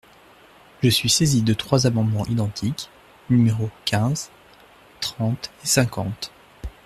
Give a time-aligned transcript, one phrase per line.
[0.81, 2.89] Je suis saisi de trois amendements identiques,
[3.29, 4.31] numéros quinze,
[4.99, 6.31] trente et cinquante.